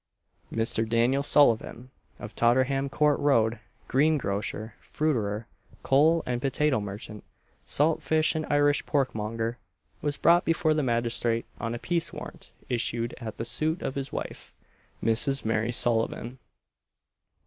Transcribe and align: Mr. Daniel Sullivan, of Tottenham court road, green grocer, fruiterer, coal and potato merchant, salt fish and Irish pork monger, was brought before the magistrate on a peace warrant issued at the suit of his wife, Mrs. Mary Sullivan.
Mr. 0.51 0.89
Daniel 0.89 1.21
Sullivan, 1.21 1.91
of 2.17 2.33
Tottenham 2.35 2.89
court 2.89 3.19
road, 3.19 3.59
green 3.87 4.17
grocer, 4.17 4.73
fruiterer, 4.81 5.45
coal 5.83 6.23
and 6.25 6.41
potato 6.41 6.79
merchant, 6.81 7.23
salt 7.67 8.01
fish 8.01 8.33
and 8.33 8.43
Irish 8.49 8.83
pork 8.87 9.13
monger, 9.13 9.59
was 10.01 10.17
brought 10.17 10.43
before 10.43 10.73
the 10.73 10.81
magistrate 10.81 11.45
on 11.59 11.75
a 11.75 11.77
peace 11.77 12.11
warrant 12.11 12.51
issued 12.67 13.13
at 13.21 13.37
the 13.37 13.45
suit 13.45 13.83
of 13.83 13.93
his 13.93 14.11
wife, 14.11 14.55
Mrs. 15.03 15.45
Mary 15.45 15.71
Sullivan. 15.71 16.39